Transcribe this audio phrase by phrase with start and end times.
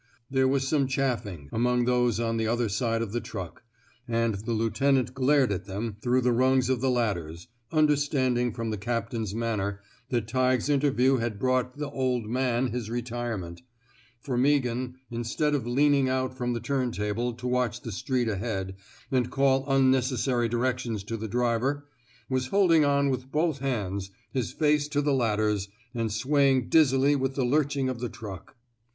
[0.31, 3.61] There was some chaflSng among those on the other side of the truck,
[4.07, 8.79] and the lieutenant glared at them through the rungs of the ladders, understanding from the
[8.79, 9.79] captain's manner
[10.09, 13.61] that Tighe's interview had brought" th' oP man'' his retirement;
[14.19, 18.77] for Meaghan, instead of leaning out from the turntable to watch the street ahead
[19.11, 21.85] and call unneces sary directions to the driver,
[22.27, 27.35] was holding on with both hands, his face to the ladders, and swaying dizzily with
[27.35, 28.55] the lurching of the truck.